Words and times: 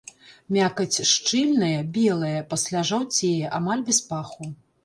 Мякаць 0.55 1.03
шчыльная, 1.09 1.79
белая, 1.99 2.39
пасля 2.55 2.85
жаўцее, 2.93 3.43
амаль 3.59 3.85
без 3.93 4.01
паху. 4.09 4.53